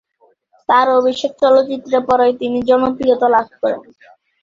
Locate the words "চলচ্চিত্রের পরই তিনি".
1.41-2.57